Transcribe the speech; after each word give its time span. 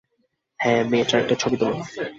হ্যাঁ, 0.59 0.81
মেয়েটার 0.83 1.19
একটা 1.19 1.35
ছবি 1.35 1.57
তোলো। 1.57 1.77